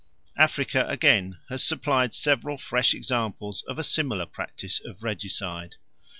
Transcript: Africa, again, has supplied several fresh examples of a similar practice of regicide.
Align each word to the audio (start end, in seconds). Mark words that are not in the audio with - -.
Africa, 0.35 0.87
again, 0.89 1.37
has 1.49 1.63
supplied 1.63 2.11
several 2.15 2.57
fresh 2.57 2.95
examples 2.95 3.63
of 3.67 3.77
a 3.77 3.83
similar 3.83 4.25
practice 4.25 4.81
of 4.83 5.03
regicide. 5.03 5.75